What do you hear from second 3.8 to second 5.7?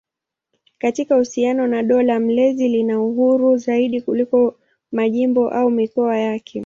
kuliko majimbo au